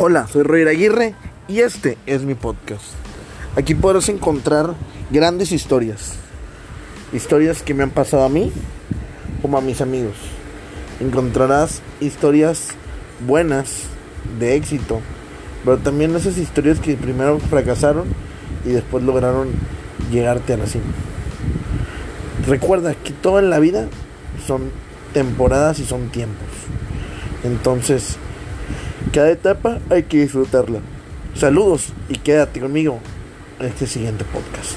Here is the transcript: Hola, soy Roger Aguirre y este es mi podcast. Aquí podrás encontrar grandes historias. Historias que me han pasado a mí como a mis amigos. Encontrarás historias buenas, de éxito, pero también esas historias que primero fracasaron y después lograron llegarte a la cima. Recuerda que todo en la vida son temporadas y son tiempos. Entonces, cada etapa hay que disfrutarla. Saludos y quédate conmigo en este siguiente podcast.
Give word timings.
Hola, 0.00 0.28
soy 0.28 0.44
Roger 0.44 0.68
Aguirre 0.68 1.14
y 1.48 1.58
este 1.58 1.98
es 2.06 2.22
mi 2.22 2.36
podcast. 2.36 2.84
Aquí 3.56 3.74
podrás 3.74 4.08
encontrar 4.08 4.74
grandes 5.10 5.50
historias. 5.50 6.12
Historias 7.12 7.64
que 7.64 7.74
me 7.74 7.82
han 7.82 7.90
pasado 7.90 8.22
a 8.22 8.28
mí 8.28 8.52
como 9.42 9.58
a 9.58 9.60
mis 9.60 9.80
amigos. 9.80 10.14
Encontrarás 11.00 11.82
historias 11.98 12.68
buenas, 13.26 13.86
de 14.38 14.54
éxito, 14.54 15.00
pero 15.64 15.78
también 15.78 16.14
esas 16.14 16.38
historias 16.38 16.78
que 16.78 16.94
primero 16.94 17.40
fracasaron 17.40 18.06
y 18.64 18.68
después 18.68 19.02
lograron 19.02 19.48
llegarte 20.12 20.52
a 20.52 20.58
la 20.58 20.66
cima. 20.68 20.92
Recuerda 22.46 22.94
que 22.94 23.12
todo 23.12 23.40
en 23.40 23.50
la 23.50 23.58
vida 23.58 23.88
son 24.46 24.70
temporadas 25.12 25.80
y 25.80 25.84
son 25.84 26.10
tiempos. 26.10 26.46
Entonces, 27.42 28.16
cada 29.08 29.30
etapa 29.30 29.78
hay 29.90 30.04
que 30.04 30.18
disfrutarla. 30.18 30.80
Saludos 31.34 31.92
y 32.08 32.14
quédate 32.14 32.60
conmigo 32.60 33.00
en 33.60 33.66
este 33.66 33.86
siguiente 33.86 34.24
podcast. 34.24 34.76